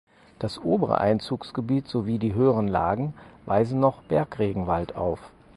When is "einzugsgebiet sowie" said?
0.99-2.17